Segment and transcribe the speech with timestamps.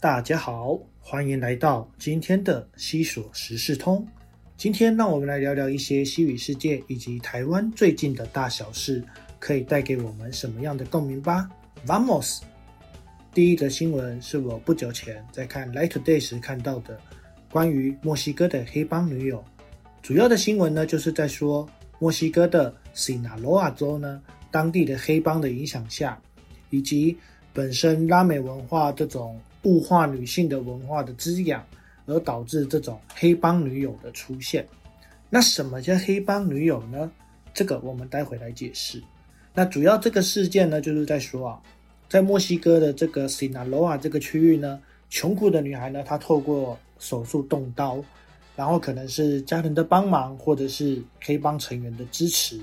[0.00, 4.02] 大家好，欢迎来到今天的西索时事通。
[4.56, 9.04] 今天让我们来聊聊一些西语世界以及台湾最近的大小事，
[9.38, 11.46] 可以带给我们什么样的共鸣吧
[11.86, 12.40] ？Vamos！
[13.34, 16.98] 第一则新闻是我不久前在看《Light Today》时看到的，
[17.52, 19.44] 关于墨西哥的黑帮女友。
[20.00, 26.18] 主要的新闻呢，就是在说墨西哥的 Sinaloa 州呢，当地的黑帮的影响下，
[26.70, 27.14] 以及
[27.52, 31.64] 本身拉美文化这种物化女性的文化的滋养，
[32.06, 34.66] 而导致这种黑帮女友的出现。
[35.28, 37.10] 那什么叫黑帮女友呢？
[37.52, 39.02] 这个我们待会来解释。
[39.54, 41.60] 那主要这个事件呢，就是在说啊，
[42.08, 48.02] 在墨西哥的这个 Sinaloa 这个区域呢，穷苦的女孩呢，她透过手术动刀。
[48.56, 52.60] 然后可能是家人的帮忙，或者是黑帮成员的支持，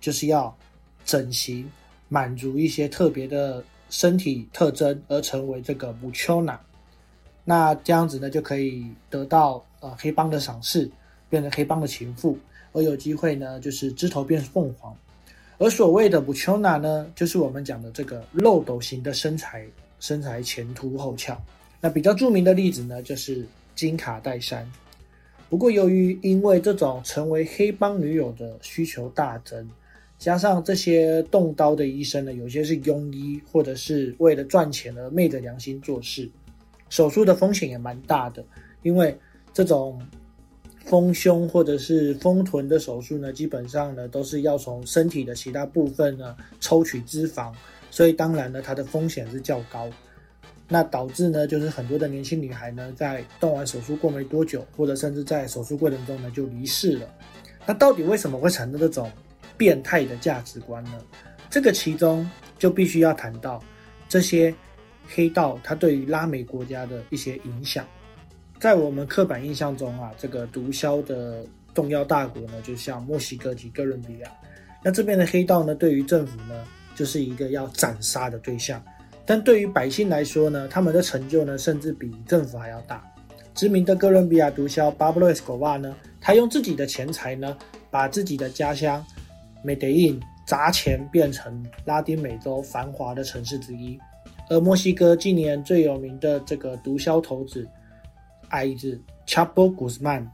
[0.00, 0.56] 就是要
[1.04, 1.70] 整形，
[2.08, 6.58] 满足一些特别的身体特征，而成为这个母丘娜。
[7.44, 10.90] 那这样子呢，就可以得到呃黑帮的赏识，
[11.28, 12.38] 变成黑帮的情妇，
[12.72, 14.96] 而有机会呢，就是枝头变凤凰。
[15.58, 19.66] 而所谓的母丘娜呢，就是我们讲的这个漏斗型的身材，
[20.00, 21.40] 身材前凸后翘。
[21.80, 24.68] 那比较著名的例子呢，就是金卡戴珊。
[25.50, 29.70] 不过，由于因为这种成为黑帮女友的需求大增，
[30.24, 36.26] 加上这些动刀的医生呢，有些是庸医，或者是为了赚钱而昧着良心做事，
[36.88, 38.42] 手术的风险也蛮大的。
[38.82, 39.14] 因为
[39.52, 40.00] 这种
[40.86, 47.52] 丰胸或者是丰臀的手术呢，基本上呢都是要从身体的其他部分呢抽取脂肪，
[47.90, 49.90] 所以当然呢，它的风险是较高。
[50.66, 57.06] 那导致呢，就是很多的年轻女孩呢，在动完手术过没多久，或者甚至在手术过程中呢，就离世了。
[57.66, 59.10] 那到底为什么会产生这种
[59.56, 60.92] 变态的价值观呢？
[61.50, 63.62] 这个其中就必须要谈到
[64.08, 64.54] 这些
[65.08, 67.86] 黑道它对于拉美国家的一些影响。
[68.58, 71.44] 在我们刻板印象中啊，这个毒枭的
[71.74, 74.30] 重要大国呢，就像墨西哥及哥伦比亚，
[74.82, 76.64] 那这边的黑道呢，对于政府呢，
[76.94, 78.82] 就是一个要斩杀的对象。
[79.26, 83.04] 但对于百姓来说呢，他们的成就呢，甚至比政府还要大。
[83.54, 87.56] 知名的哥伦比亚毒枭巴布洛·斯科瓦呢，他用自己的钱财呢，
[87.90, 89.04] 把自己的家乡
[89.64, 93.98] 梅德印砸钱变成拉丁美洲繁华的城市之一。
[94.50, 97.66] 而墨西哥近年最有名的这个毒枭头子
[98.50, 100.26] 矮子 Chapo Guzman，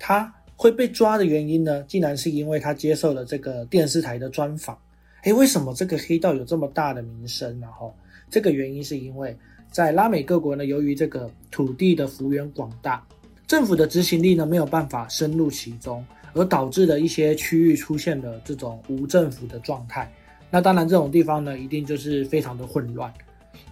[0.00, 4.76] 他会被抓的原因呢，竟然是因为他接受了这个电视台的专访。
[5.22, 7.60] 哎，为什么这个黑道有这么大的名声？
[7.60, 7.94] 然后
[8.28, 9.36] 这个原因是因为
[9.70, 13.06] 在拉美各国呢，由于这个土地的幅员广大，
[13.46, 16.04] 政府的执行力呢没有办法深入其中，
[16.34, 20.12] 而导致的一些区域出现了这种无政府的状态。
[20.50, 23.12] 那当然，这种地方呢，一定就是非常的混乱。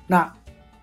[0.06, 0.32] 那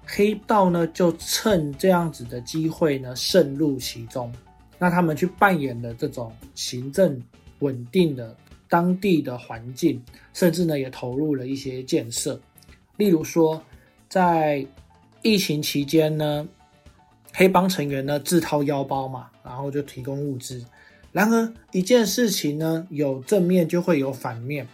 [0.05, 4.31] 黑道呢，就趁这样子的机会呢，渗入其中。
[4.77, 7.21] 那他们去扮演了这种行政
[7.59, 8.35] 稳定的。
[8.69, 12.37] 当地的环境，甚至呢也投入了一些建设，
[12.97, 13.63] 例如说，
[14.09, 14.67] 在
[15.21, 16.45] 疫情期间呢，
[17.33, 20.61] 黑帮成员呢自掏腰包嘛，然后就提供物资。
[21.17, 24.67] 然而一件事情呢，有正面就会有反面，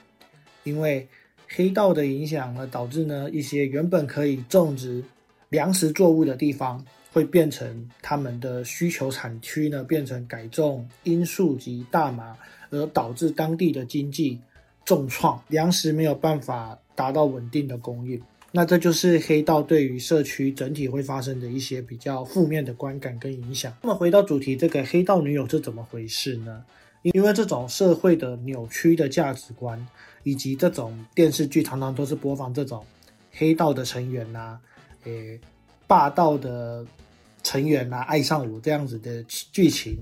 [0.66, 1.08] 因为
[1.48, 5.02] 黑道的影响呢，导致呢一些原本可以种植
[5.48, 12.36] 粮食作物的地方，会变成他们的需求产区呢，变成改种罂粟及大麻。
[12.72, 14.38] 而导致当地的经济
[14.84, 18.20] 重创，粮食没有办法达到稳定的供应，
[18.56, 23.75] 那这就是黑道对于社区整体会发生的一些比较负面的观感跟影响。
[23.81, 26.63] 那么回到主题，这个黑道女友是怎么回事呢？
[27.02, 29.84] 因为这种社会的扭曲的价值观，
[30.22, 32.86] 以及这种电视剧常常都是播放这种
[33.31, 34.59] 黑道的成员呐，
[35.06, 35.40] 诶，
[35.88, 36.86] 霸道的
[37.42, 39.97] 成员呐，爱上我这样子的剧情。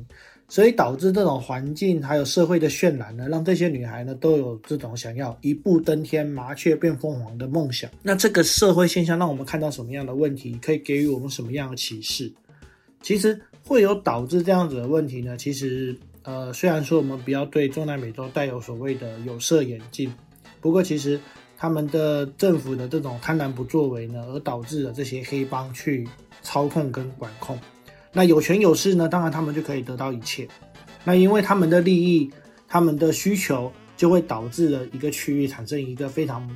[0.51, 7.89] 所以导致这种环境还有社会的渲染呢，让这些女孩呢都有这种想要一步登天、麻雀变凤凰的梦想。
[8.03, 10.59] 那这个社会现象让我们看到什么样的问题？
[10.61, 12.29] 可以给予我们什么样的启示？
[13.01, 15.37] 其实会有导致这样子的问题呢？
[15.37, 20.13] 其实，呃，虽然说我们不要对中南美洲带有所谓的有色眼镜，
[20.59, 21.17] 不过其实
[21.55, 26.05] 他们的政府的这种贪婪不作为呢，而导致了这些黑帮去
[26.41, 27.57] 操控跟管控。
[28.13, 29.07] 那有权有势呢？
[29.07, 30.47] 当然他们就可以得到一切。
[31.03, 32.29] 那因为他们的利益、
[32.67, 36.47] 他们的需求，就会导致了一个区域产生一个非常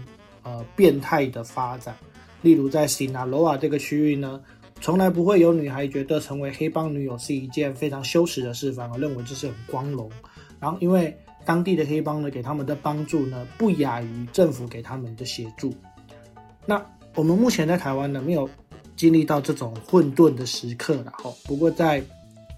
[0.44, 1.96] 呃变态的发展。
[2.42, 4.42] 例如在西纳罗瓦这个区域呢，
[4.82, 10.12] 从来不会有女孩觉得成为黑帮女友是一件非常羞耻的事，反而认为这是很光荣。
[10.60, 15.74] 然后因为当地的黑帮呢给他们的帮助呢，不亚于政府给他们的协助。
[16.66, 16.86] 那
[17.16, 18.50] 我们目前在台湾呢，没有。
[18.96, 21.34] 经历到这种混沌的时刻了哈。
[21.46, 22.04] 不过在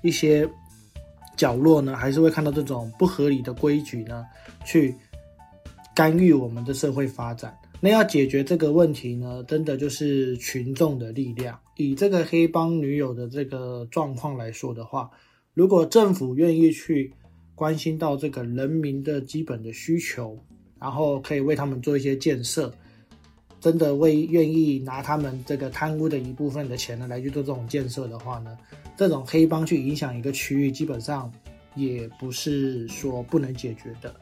[0.04, 0.50] 一些
[1.36, 4.26] 角落呢，还是会看到这种不合理的规矩呢，
[4.66, 4.94] 去
[5.96, 7.56] 干预我们的社会发展。
[7.80, 11.60] 那要解决这个问题呢，真的就是群众的力量。
[11.76, 15.12] 以这个黑帮女友的这个状况来说的话，
[15.54, 17.14] 如果政府愿意去
[17.54, 20.44] 关心到这个人民的基本的需求，
[20.80, 22.74] 然后可以为他们做一些建设，
[23.60, 28.58] 真的为愿意拿他们这个贪污的一部分的钱呢来去做这种建设的话呢，
[28.96, 31.32] 这种黑帮去影响一个区域，基本上
[31.76, 34.14] 也不是说不能解决的。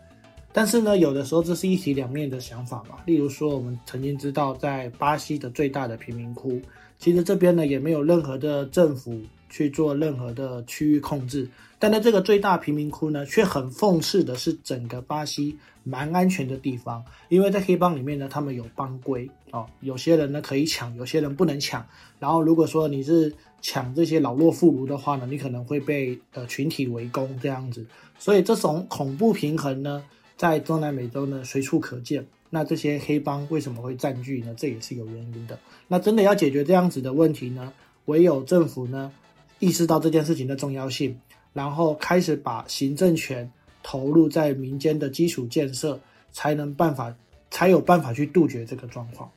[0.54, 2.98] 但是呢，有的时候这是一体两面的想法嘛。
[3.06, 6.62] 例如说，我们曾经知道，在巴西的最大的贫民窟，
[6.98, 9.22] 其实这边呢也没有任何的政府
[9.56, 11.48] 去做任何的区域控制。
[11.80, 21.88] 但在这个最大贫民窟呢，却很讽刺的是，整个巴西蛮安全的地方，因为在黑帮里面呢，他们有帮规哦，有些人呢可以抢，有些人不能抢。
[22.20, 27.86] 然后如果说你是抢这些老弱妇孺的话呢，你可能会被呃群体围攻这样子。
[28.20, 30.04] 所以这种恐怖平衡呢。
[30.38, 32.28] 在中南美洲呢，随处可见。
[32.50, 34.54] 那这些黑帮为什么会占据呢？
[34.58, 35.58] 这也是有原因的。
[35.88, 37.72] 那真的要解决这样子的问题呢，
[38.04, 39.14] 唯有政府呢
[39.60, 41.20] 意识到这件事情的重要性，
[41.54, 43.50] 然后开始把行政权
[43.82, 46.00] 投入在民间的基础建设，
[46.32, 47.16] 才能办法
[47.50, 49.30] 才有办法去杜绝这个状况。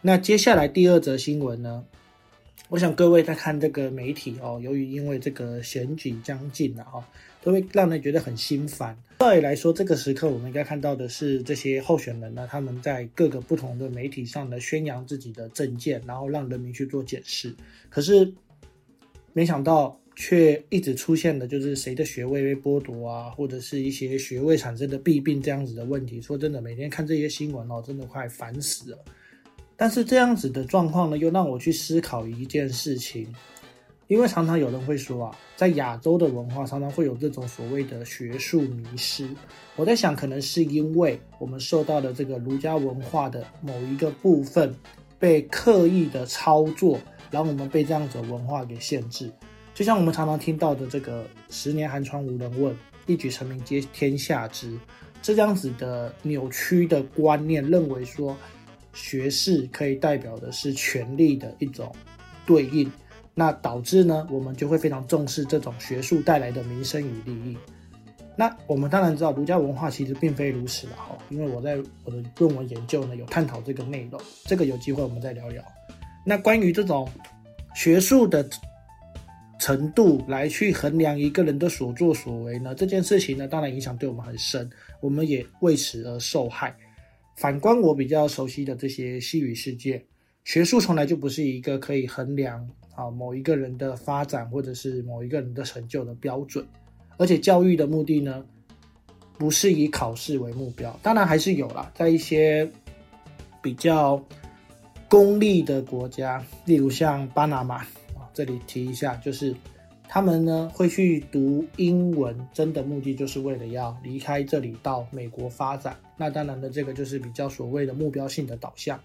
[0.00, 1.84] 那接下来第二则新闻呢？
[2.68, 7.06] 我想各位在看这个媒体哦，由于因为这个选举将近了哈，
[7.40, 8.96] 都会让人觉得很心烦。
[9.18, 17.54] 道理来说，这个时刻我们应该看到的是这些候选人呢，他们在各个不同的媒体上呢宣扬自己的政见，然后让人民去做检视。
[17.88, 18.34] 可是
[19.36, 26.22] 没想到，却一直出现的就是谁的学位被剥夺啊，或者是一些学位产生的弊病这样子的问题。
[26.22, 28.98] 说真的，每天看这些新闻哦，真的快烦死了。
[29.76, 33.30] 但是这样子的状况呢，又让我去思考一件事情，
[34.06, 39.28] 因为常常有人会说啊，在亚洲的文化常常会有这种所谓的学术迷失。
[39.76, 44.74] 我在想，可能是因为我们受到了这个儒家文化的某一个部分
[45.18, 46.98] 被刻意的操作，
[47.30, 49.30] 然后我们被这样子的文化给限制。
[49.74, 52.76] 就像我们常常听到的这个“十年寒窗无人问，
[53.06, 54.78] 一举成名皆天下知”
[55.22, 58.36] 这样子的扭曲的观念，认为说。
[58.98, 61.94] 学士可以代表的是权力的一种
[62.46, 62.90] 对应，
[63.34, 67.58] 那导致呢，我们就会非常重视这种学术带来的名声与利益。
[68.34, 75.62] 那我们当然知道，儒家文化其实并非如此的哈，因为我在我的论文研究呢有探讨这个内容，这个有机会我们再聊聊。
[76.28, 77.08] 那关于这种
[77.76, 78.44] 学术的
[79.60, 84.68] 程度来去衡量一个人的所作所为呢，这件事情呢，当然影响对我们很深，
[85.00, 86.76] 我们也为此而受害。
[87.36, 90.04] 反观我比较熟悉的这些西语世界，
[90.42, 96.66] 学术从来就不是一个可以衡量啊某一个人的发展或者是某一个人的成就的标准，
[97.18, 98.44] 而且教育的目的呢，
[99.38, 102.68] 不是以考试为目标，当然还是有啦，在一些
[103.62, 104.22] 比较
[105.08, 109.54] 公立的国家，例如像巴拿马啊，这里提一下就是。
[110.08, 115.96] 他们呢会去读英文，真的目的就是为了要离开这里到美国发展。
[116.16, 119.00] 那当然的，这个就是比较所谓的目标性的导向。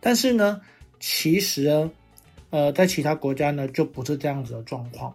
[0.00, 0.60] 但是呢，
[0.98, 1.90] 其实呢，
[2.50, 5.14] 呃，在其他国家呢就不是这样子的状况。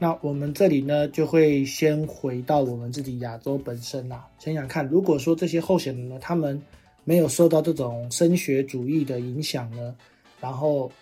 [0.00, 6.60] 那我们这里呢就会先回到我们自己亚洲本身啦，想想看，如果说这些候选人呢，他们
[7.08, 9.96] 没有受到这种升学主义的影响呢，
[10.40, 10.92] 然后。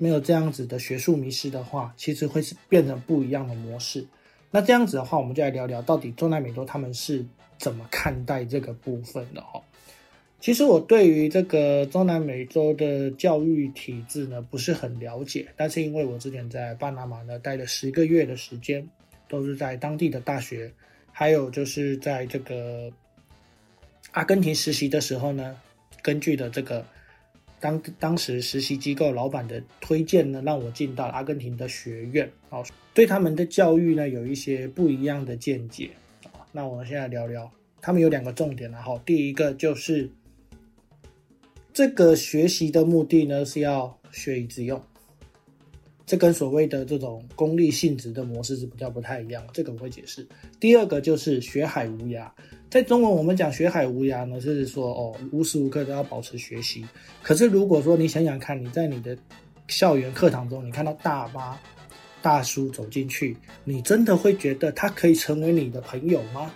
[0.00, 4.06] 没有这样子的学术迷失的话，其实会是变成不一样的模式。
[4.48, 7.26] 那这样子的话，我们就来聊聊到底中南美洲他们是
[7.58, 9.60] 怎么看待这个部分的哈。
[10.38, 18.88] 其实我对于这个中南美洲的教育体制呢不是很了解，但是因为我之前在巴拿马呢待了十个月的时间，
[19.28, 20.72] 都是在当地的大学，
[21.10, 22.88] 还有就是在这个
[24.12, 25.56] 阿根廷实习的时候呢，
[26.02, 26.84] 根据的这个。
[27.60, 35.90] 当当时实习机构老板的推荐呢，让我进到阿根廷的学院，哦，对他们的教育呢有一些不一样的见解
[36.22, 36.46] 啊。
[36.52, 37.50] 那我们现在聊聊，
[37.80, 40.08] 他们有两个重点然后第一个就是
[41.72, 44.80] 这个学习的目的呢是要学以致用，
[46.08, 50.26] 这跟所谓的这种功利性质的模式是比较不太一样，这个我会解释。
[50.58, 52.26] 第二个就是学海无涯。
[52.70, 56.82] 在中文，我们讲“学海无涯”呢，就是说哦，无时无刻都要保持学习。
[57.22, 59.14] 可是，如果说你想想看，你在你的
[59.68, 61.58] 校园课堂中，你看到大妈、
[62.22, 66.50] 大叔走进去，你真的会觉得他可以成为你的朋友吗？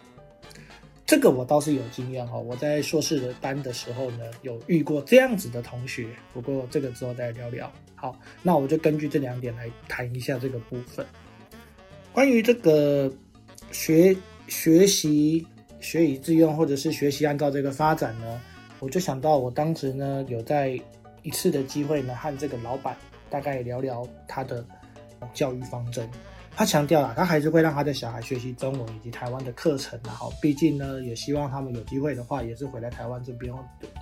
[1.04, 6.06] 这个我倒是有经验哈，我在硕士的班的时候呢，有遇过这样子的同学。
[6.32, 7.70] 不过这个之后再聊聊。
[8.02, 11.06] 好，那我就根据这两点来谈一下这个部分。
[12.12, 13.08] 关于这个
[13.70, 14.12] 学
[14.48, 15.46] 学习
[15.78, 18.40] 学以致用，或者是学习按照这个发展呢，
[18.80, 20.76] 我就想到我当时呢有在
[21.22, 22.96] 一次的机会呢和这个老板
[23.30, 24.66] 大概聊聊他的
[25.32, 26.10] 教育方针。
[26.56, 33.54] 他强调啊，他还是会让他的小孩学习中文以及台湾的课程，然后毕竟呢也希望他们有机会的话，也是回来台湾这边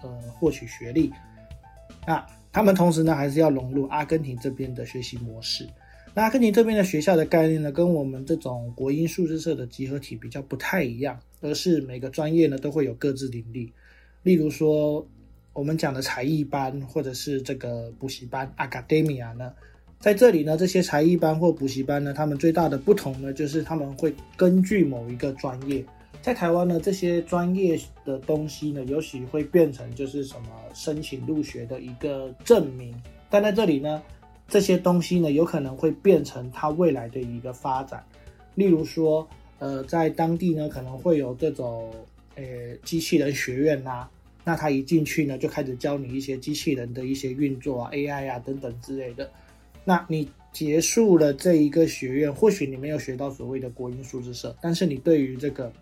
[0.03, 1.13] 呃获取学历。
[2.07, 5.69] 那他们同时呢还是要融入阿根廷这边的学习模式。
[6.13, 13.73] 那阿根廷这边的学校的概念呢，跟我们这种国音数字社的集合体比较不太一样，而是每个专业呢都会有各自领地。
[14.25, 15.07] 例如说，
[15.53, 19.53] 我们讲的才艺班或者是这个补习班 （Academia） 呢，
[20.01, 25.85] 在这里呢，这些才艺班或补习班呢，他们最大的不同呢，就是他们会根据某一个专业。
[26.23, 32.95] 在台湾呢，这些专业的东西呢，尤其会变成就是什么申请入学的一个证明，
[33.29, 34.03] 但在这里呢。
[34.53, 38.05] 这些东西呢，有可能会变成它未来的一个发展。
[38.57, 39.25] 例如说，
[39.61, 41.89] 呃，在当地呢，可能会有这种
[42.35, 42.43] 呃
[42.83, 44.09] 机器人学院呐。
[44.43, 49.31] 那他一进去呢，就开始教你一些机器人的一些运作啊、AI 啊等等之类的。
[49.85, 55.73] 那你结束了这一个学院，或许你没有学到所谓的国音数字社，但是你对于这个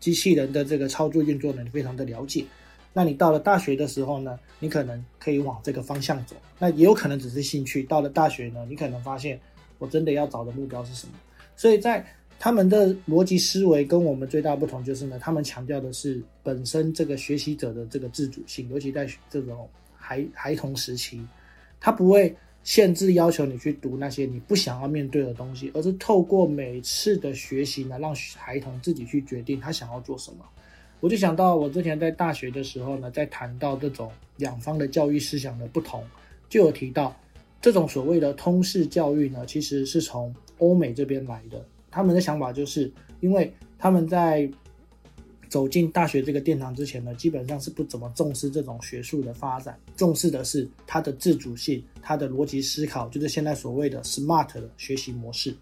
[0.00, 2.44] 机器人的这个操作运作呢，你非常的了解。
[2.92, 6.34] 那你到了大学的时候呢，你可能可以往这个方向走。
[6.58, 7.82] 那也有可能只是兴趣。
[7.84, 9.38] 到了大学呢，你可能发现
[9.78, 11.12] 我真的要找的目标是什么。
[11.54, 12.04] 所以在
[12.40, 21.20] 他们的逻辑思维跟我们最大不同就是呢，他们强调的是本身这个学习者的这个自主性，尤其在这种孩孩童时期，
[21.78, 22.34] 他不会
[22.68, 30.44] 限制要求你去读那些你不想要面对的东西，而是透过每次的学习呢，让孩童自己去决定他想要做什么。
[31.00, 36.04] 我就想到，我之前在大学的时候呢，在谈到这种两方的教育思想的不同，
[36.50, 37.18] 就有提到，
[37.62, 41.64] 这种所谓的通识教育呢，其实是从欧美这边来的。
[41.90, 44.46] 他们的想法就是，因为他们在
[45.48, 55.54] 走进大学这个殿堂之前呢，基本上是不怎么重视这种学术的发展，重视的是他的自主性、他的逻辑思考，就是现在所谓的 SMART 的学习模式。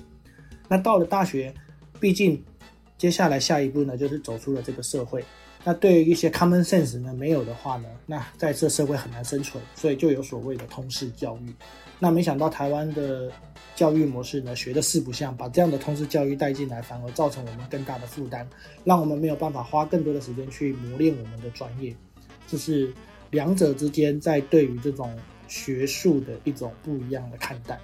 [0.69, 1.55] 那到了大学，
[2.01, 2.43] 毕竟。
[2.99, 5.23] 接下来下一步呢，就是走出了这个社会。
[5.69, 11.53] 那对于一些 common sense 呢没有的话呢，那在这社会很难生存，所以就有所谓的通识教育。
[11.99, 13.33] 那没想到台湾的
[13.75, 18.49] 教育模式呢，学的四不像，把这样的通识教育带进来，反而造成我们更大的负担，
[18.85, 21.93] 让我们没有办法花更多的时间去磨练我们的专业。
[22.47, 22.95] 这是
[23.33, 25.13] 两者之间在对于这种
[25.49, 27.77] 学术的一种不一样的看待。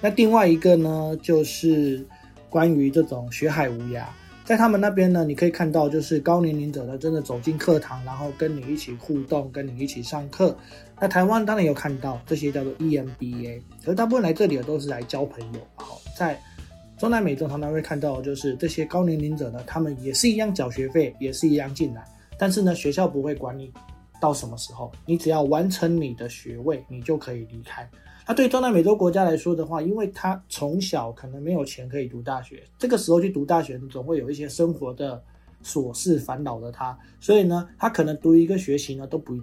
[0.00, 2.04] 那另外一个呢，就是
[2.50, 4.04] 关于这种学海无涯。
[4.48, 10.56] 在他们那边呢，你可以看到，就是高年龄者呢，真的走进课堂，然后跟你一起互动，跟你一起上课。
[10.98, 15.60] 那台湾当然有看到这些叫做 EMBA，可是大部分来这里的都是来交朋友。
[15.74, 16.40] 好，在
[16.96, 22.02] 中南美洲常常会看到，就是这些高年龄者呢，他们也是一样缴学费，也是一样进来，
[22.38, 23.70] 但是呢，学校不会管你
[24.18, 27.86] 到什么时候，你只要完成你的学位，你就可以离开。
[28.28, 35.24] 那对中南美洲国家来说的话，因为他从小可能没有钱可以读大学，这个时候去读大学，总会有一些生活的
[35.64, 39.34] 琐事烦恼的他，所以呢，他可能读一个学期呢都不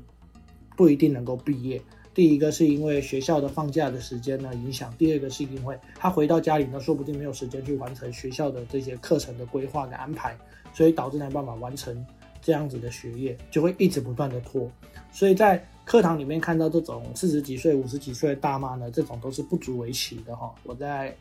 [0.77, 1.81] 不一定能够毕业。
[2.13, 10.37] 第一个是因为学校的放假的时间呢影响，第二个是因为他回到家里呢，说不定没有时间去完成学校的这些课程的规划的安排，
[10.75, 12.05] 所以导致没办法完成
[12.39, 14.69] 这样子的学业，就会一直不断的拖。
[15.11, 20.53] 所以在课堂里面看到这种四十几岁、五十几岁的大妈呢，这种都是不足为奇的哈。
[20.63, 21.15] 我在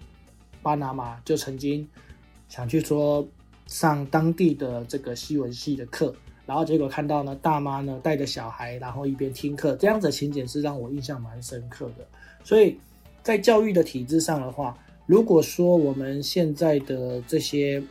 [0.62, 1.86] 巴拿马就曾经
[2.48, 3.26] 想去说
[3.66, 6.14] 上当地的这个西文系的课，
[6.46, 12.06] 然后结果看到呢大妈呢带着小孩，然后一边听课，这样子情景是让我印象蛮深刻的。
[12.42, 12.78] 所以
[13.22, 17.82] 在教育的体制上的话，如果说我们现在的这些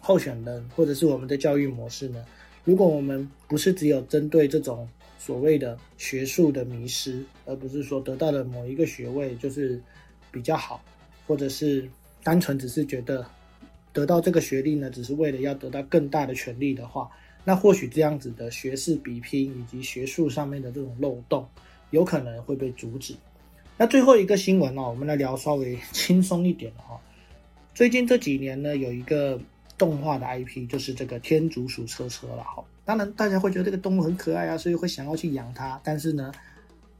[0.00, 2.24] 候选人或者是我们的教育模式呢，
[2.62, 4.88] 如果我们不是只有针对这种
[5.20, 9.78] 所谓的学术的迷失，而不是说得到了某一个学位就是
[10.32, 10.82] 比较好，
[11.26, 11.86] 或者是
[12.22, 13.24] 单纯只是觉得
[13.92, 17.06] 得到这个学历呢，只是为了要得到更大的权利的话，
[17.44, 21.46] 那或许这样子的学士比拼以及学术上面的这种漏洞，
[21.90, 23.14] 有可能会被阻止。
[23.76, 26.98] 那最后一个新闻哦，我们来聊稍微轻松一点的哈。
[27.74, 29.38] 最近这几年呢，有一个
[29.80, 32.62] 动画的 IP，就是这个天竺鼠车车了哈。
[32.84, 35.80] 当然，大家会觉得这个动物很可爱啊，所以会想要去养它。
[35.82, 36.30] 但是呢，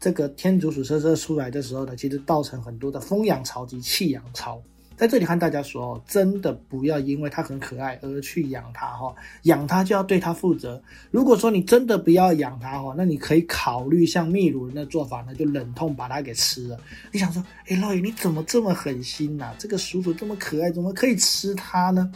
[0.00, 4.62] 这个天竺鼠车车出来的时候呢，其实造成很多的疯养潮及弃养潮。
[4.96, 10.82] 在这里和大家说，真的不要因为它很可爱而去养它哈，养它就要对它负责。
[11.10, 16.78] 如果说你真的不要养它哈，那你可以考虑像秘鲁人的做法呢，就冷痛把它给吃了。
[17.12, 19.54] 你想说，哎，老爷你怎么这么狠心呐？
[19.58, 22.12] 这个鼠鼠这么可爱，怎么可以吃它呢？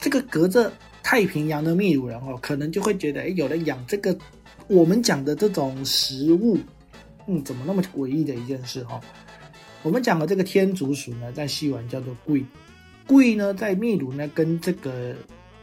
[0.00, 4.16] 这个隔着太平洋的秘鲁人哦，可能就会觉得，哎，有人养这个
[4.66, 6.58] 我们讲的这种食物，
[7.26, 9.00] 嗯，怎么那么诡异的一件事哈？
[9.82, 12.44] 我们讲的这个天竺鼠呢，在西文叫做贵，
[13.06, 15.14] 贵呢在秘鲁呢跟这个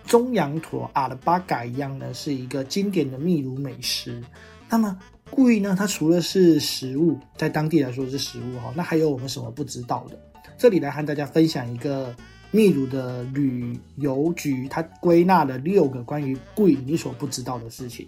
[0.06, 4.22] 中羊驼阿拉巴嘎一样呢，是一个经典的秘鲁美食。
[4.70, 4.98] 那么
[5.30, 10.18] 贵呢，它除了是食物，在当地来说是食物哈，那还有我们什么不知道的？
[10.58, 12.16] 这里来和大家分享一个
[12.56, 18.08] 秘鲁的旅游局，它归纳了六个关于贵你所不知道的事情。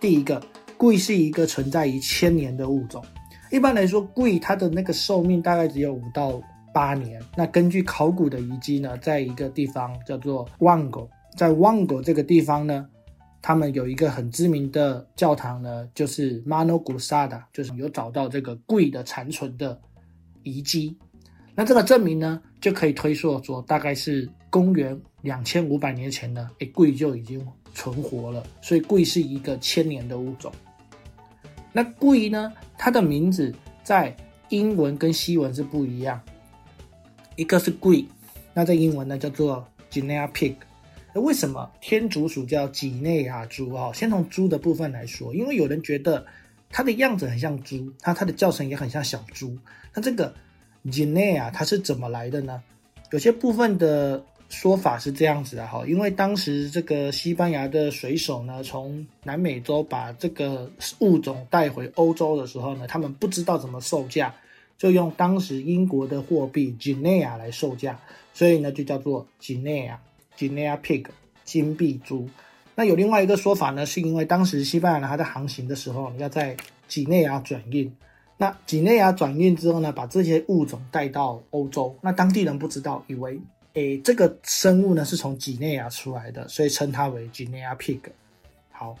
[0.00, 0.42] 第一个，
[0.76, 3.00] 贵是一个存在于千年的物种。
[3.52, 6.42] 一般来说，贵它的那个寿命大概只有五到
[6.74, 7.22] 八年。
[7.36, 12.88] 那根据考古的遗迹呢，在一个地方叫做旺狗，在旺狗这个地方呢，
[13.40, 19.80] 他们有一个很知名的教堂呢，就是 Mano Gusada，就是有找到这个贵的残存的
[20.42, 20.98] 遗迹。
[21.54, 28.42] 那这个证明呢，就可以推说说，大概是公元两千五百年前呢，哎，贵就已经存活了。
[28.62, 30.50] 所以贵是一个千年的物种。
[31.72, 32.52] 那贵呢？
[32.78, 33.52] 它的名字
[33.82, 34.14] 在
[34.48, 36.20] 英文跟西文是不一样，
[37.34, 38.04] 一个是贵，
[38.54, 40.54] 那在英文呢叫做 Guinea pig。
[41.12, 43.70] 那为什么天竺鼠叫几内亚猪？
[43.70, 46.24] 哈，先从猪的部分来说，因为有人觉得
[46.70, 49.58] 它的样子很像猪，它它的叫声也很像小猪。
[49.92, 50.32] 那这个
[50.84, 52.62] Guinea 它是怎么来的呢？
[53.10, 54.24] 有些部分的。
[54.52, 64.34] 说法是这样子的哈，因为当时这个西班牙的水手呢，从南美洲把这个物种带回欧洲的时候呢，他们不知道怎么售价，
[64.76, 67.98] 就用当时英国的货币金内亚来售价，
[68.34, 69.98] 所以呢就叫做金内亚
[70.36, 71.06] 金内亚 pig
[71.44, 72.28] 金币猪。
[72.74, 76.54] 那有另外一个说法呢，是因为当时西班牙它在航行的时候要在
[76.88, 77.90] 几内亚转运，
[78.42, 83.38] 那几内亚转运之后呢，把这些物种带到欧洲，那当地人不知道，以为。
[83.74, 88.00] 诶，这个生物呢是从几内亚出来的，所以称它为几内亚 pig。
[88.72, 88.96] 好，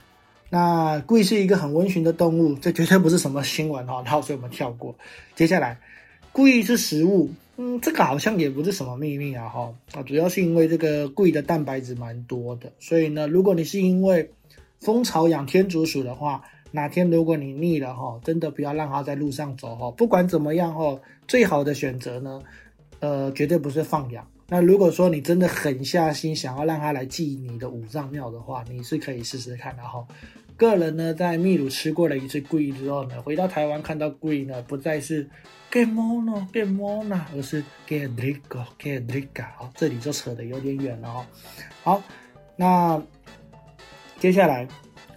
[0.48, 4.94] 那贵是一个很温驯的动物，这绝对不是什么新闻哈，好，所以我们跳过。
[5.34, 5.76] 接下来，
[6.30, 14.30] 贵是食物，嗯，这个好像也不是什么秘密啊哈啊，主要是因为这个贵的蛋白质蛮多的，所以呢，如果你是因为
[14.80, 22.40] 蜂巢养天竺鼠的话，哪天如果你腻了哈，真的不要让它在路上走哈，不管怎么样哈，最好的选择呢，
[23.00, 24.26] 呃，绝对不是放养。
[24.48, 30.06] 那如果说你真的狠下心想要让它来祭你的五脏庙的话，你是可以试试看的哈。
[30.56, 35.28] 个人呢，在秘鲁吃过了一次贵之后呢，回到台湾看到贵呢，不再是
[35.70, 41.26] get mono get mono，而是 get rico get rica 啊，这里就扯得有点远了哈。
[41.82, 42.02] 好，
[42.56, 43.02] 那
[44.20, 44.68] 接下来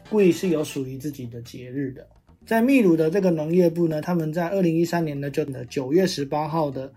[0.10, 2.08] 贵是有属于自己的节日的，
[2.46, 6.92] 在秘鲁的这个农业部呢，他们在二零一三年呢，就九月十八号的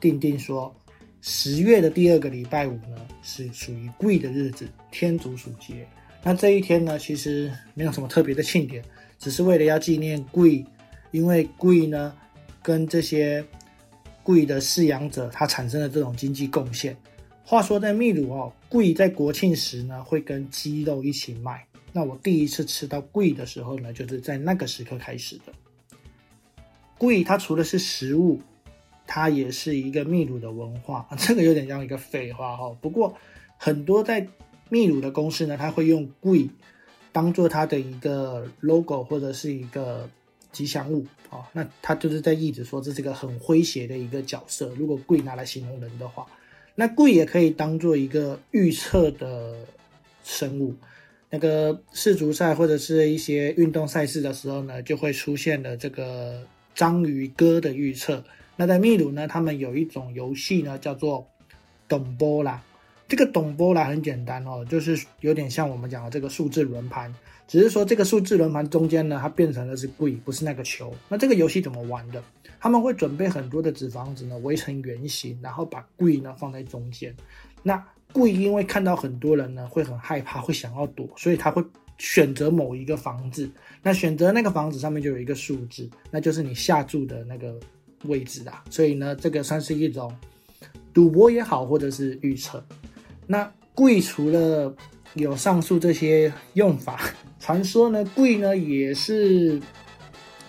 [0.00, 0.74] 定定说。
[1.20, 5.84] 十月的第二个礼拜五呢，是属于贵的日子，天竺鼠节。
[6.22, 8.80] 那这一天呢，其实没有什么特别的庆典，
[9.18, 10.64] 只是为了要纪念贵，
[11.10, 12.14] 因为贵呢，
[12.62, 13.44] 跟这些
[14.22, 16.96] 贵的饲养者，他产生了这种经济贡献。
[17.42, 21.66] 话说在秘鲁哦，贵在国庆时呢，会跟鸡肉一起卖。
[21.98, 25.52] 那我第一次吃到贵的时候呢，就是在那个时刻开始的。
[26.96, 28.40] 贵它除了是食物。
[29.10, 32.76] 它也是一个秘鲁的文化， 这个有点像一个废话哈。
[32.82, 33.16] 不过
[33.56, 34.28] 很多在
[34.68, 36.46] 秘鲁的公司呢，它会用贵
[37.10, 40.06] 当做它的一个 logo 或者是一个
[40.52, 41.48] 吉祥物啊。
[41.54, 44.68] 那它就是在一直说这是一个很诙谐的一个角色。
[44.76, 46.26] 如果贵拿来形容人的话，
[46.74, 49.64] 那贵也可以当做一个预测的
[50.22, 50.74] 生物。
[51.30, 58.24] 那个世足赛或者是一些运动赛事的时候呢，就会出现了这个章鱼哥的预测。
[58.56, 61.28] 那在秘鲁呢，他们有一种游戏呢，叫做
[61.86, 62.62] 懂波啦。
[63.06, 67.14] 这个懂波啦很简单哦，就是有点像我们讲的这个数字轮盘，
[67.46, 70.94] 只是说这个数字轮盘中间呢，它变成的是柜，不是那个球。
[71.08, 72.22] 那这个游戏怎么玩的？
[72.60, 77.14] 他们会准备很多的纸房子呢，围成圆形，然后把柜呢放在中间。
[77.62, 81.62] 那柜因为看到很多人呢，会很害怕，会想要躲，所以他会
[81.98, 83.50] 选择某一个房子。
[83.82, 87.58] 那选择那个房子上面就有一个数字，那就是你下注的那个。
[88.04, 90.14] 位置啊，所以呢，这个算是一种
[90.94, 92.64] 赌博也好，或者是预测。
[93.26, 94.72] 那贵除了
[95.14, 97.00] 有上述这些用法，
[97.40, 99.60] 传说呢，贵呢也是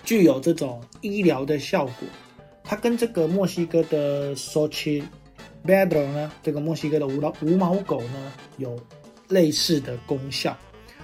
[0.03, 2.07] 具有这种医疗的效果。
[2.63, 5.01] 它跟这个墨西哥的 so c
[5.63, 8.79] b e d r o 呢，这个墨西哥的无毛无毛狗呢，有
[9.27, 10.57] 类似的功效。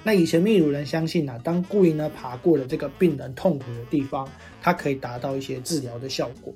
[0.03, 4.27] 那以前秘鲁人相信啊，当故意呢爬过了这个病人痛苦的地方，
[4.61, 6.53] 它可以达到一些治疗的效果。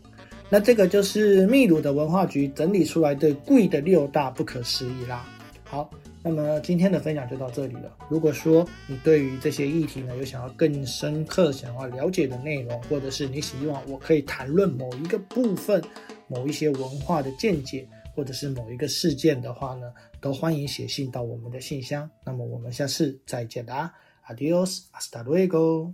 [0.50, 5.28] 那这个就是秘鲁的文化局整理出来的贵的六大不可思议啦。
[5.64, 5.90] 好，
[6.24, 7.96] 那么今天的分享就到这里了。
[8.10, 15.80] 如果说你对于这些议题呢有想要更深刻、想要了解的内容，或者是你希望我可以谈论某一个部分、
[16.30, 17.86] 某一些文化的见解。
[18.16, 22.10] 或者是某一个事件的话呢，都欢迎写信到我们的信箱。
[22.26, 23.94] 那么我们下次再见啦
[24.28, 25.94] ，Adios，hasta luego。